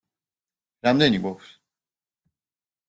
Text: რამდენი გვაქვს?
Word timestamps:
რამდენი 0.87 1.21
გვაქვს? 1.27 1.55